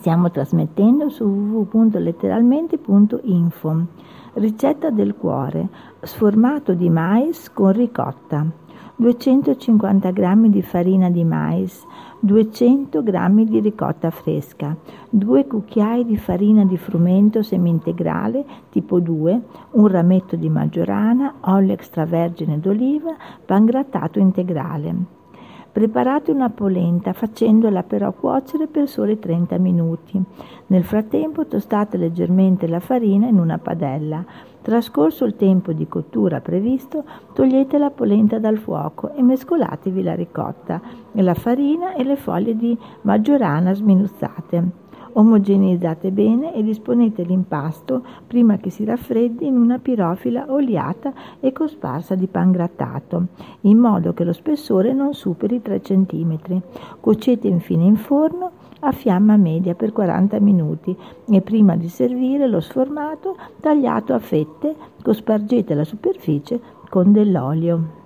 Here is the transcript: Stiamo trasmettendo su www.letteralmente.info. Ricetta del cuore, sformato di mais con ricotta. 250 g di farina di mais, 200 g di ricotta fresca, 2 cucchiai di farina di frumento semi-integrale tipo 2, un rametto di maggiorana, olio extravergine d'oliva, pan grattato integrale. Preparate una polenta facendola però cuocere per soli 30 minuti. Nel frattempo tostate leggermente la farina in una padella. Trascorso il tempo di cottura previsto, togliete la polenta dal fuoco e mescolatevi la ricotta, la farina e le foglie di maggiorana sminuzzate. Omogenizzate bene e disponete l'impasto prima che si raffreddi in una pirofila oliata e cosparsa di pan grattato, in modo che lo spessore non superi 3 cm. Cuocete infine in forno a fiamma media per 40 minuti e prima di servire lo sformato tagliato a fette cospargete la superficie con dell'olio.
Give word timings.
Stiamo 0.00 0.30
trasmettendo 0.30 1.10
su 1.10 1.26
www.letteralmente.info. 1.26 3.86
Ricetta 4.32 4.88
del 4.88 5.14
cuore, 5.14 5.68
sformato 6.00 6.72
di 6.72 6.88
mais 6.88 7.52
con 7.52 7.72
ricotta. 7.72 8.46
250 8.96 10.10
g 10.10 10.48
di 10.48 10.62
farina 10.62 11.10
di 11.10 11.22
mais, 11.22 11.84
200 12.20 13.02
g 13.02 13.44
di 13.44 13.60
ricotta 13.60 14.08
fresca, 14.08 14.74
2 15.10 15.46
cucchiai 15.46 16.06
di 16.06 16.16
farina 16.16 16.64
di 16.64 16.78
frumento 16.78 17.42
semi-integrale 17.42 18.42
tipo 18.70 19.00
2, 19.00 19.42
un 19.72 19.86
rametto 19.86 20.34
di 20.34 20.48
maggiorana, 20.48 21.34
olio 21.42 21.74
extravergine 21.74 22.58
d'oliva, 22.58 23.14
pan 23.44 23.66
grattato 23.66 24.18
integrale. 24.18 25.18
Preparate 25.72 26.32
una 26.32 26.50
polenta 26.50 27.12
facendola 27.12 27.84
però 27.84 28.12
cuocere 28.12 28.66
per 28.66 28.88
soli 28.88 29.20
30 29.20 29.56
minuti. 29.58 30.20
Nel 30.66 30.82
frattempo 30.82 31.46
tostate 31.46 31.96
leggermente 31.96 32.66
la 32.66 32.80
farina 32.80 33.28
in 33.28 33.38
una 33.38 33.58
padella. 33.58 34.24
Trascorso 34.62 35.24
il 35.24 35.36
tempo 35.36 35.72
di 35.72 35.86
cottura 35.86 36.40
previsto, 36.40 37.04
togliete 37.32 37.78
la 37.78 37.90
polenta 37.90 38.40
dal 38.40 38.58
fuoco 38.58 39.14
e 39.14 39.22
mescolatevi 39.22 40.02
la 40.02 40.14
ricotta, 40.14 40.80
la 41.12 41.34
farina 41.34 41.94
e 41.94 42.02
le 42.02 42.16
foglie 42.16 42.56
di 42.56 42.76
maggiorana 43.02 43.72
sminuzzate. 43.72 44.89
Omogenizzate 45.12 46.12
bene 46.12 46.54
e 46.54 46.62
disponete 46.62 47.22
l'impasto 47.22 48.02
prima 48.26 48.58
che 48.58 48.70
si 48.70 48.84
raffreddi 48.84 49.46
in 49.46 49.56
una 49.56 49.78
pirofila 49.78 50.46
oliata 50.48 51.12
e 51.40 51.52
cosparsa 51.52 52.14
di 52.14 52.26
pan 52.26 52.52
grattato, 52.52 53.26
in 53.62 53.78
modo 53.78 54.14
che 54.14 54.24
lo 54.24 54.32
spessore 54.32 54.92
non 54.92 55.12
superi 55.14 55.60
3 55.60 55.80
cm. 55.80 56.62
Cuocete 57.00 57.48
infine 57.48 57.84
in 57.84 57.96
forno 57.96 58.52
a 58.80 58.92
fiamma 58.92 59.36
media 59.36 59.74
per 59.74 59.92
40 59.92 60.38
minuti 60.40 60.96
e 61.28 61.40
prima 61.40 61.76
di 61.76 61.88
servire 61.88 62.46
lo 62.46 62.60
sformato 62.60 63.36
tagliato 63.60 64.14
a 64.14 64.18
fette 64.18 64.74
cospargete 65.02 65.74
la 65.74 65.84
superficie 65.84 66.60
con 66.88 67.12
dell'olio. 67.12 67.99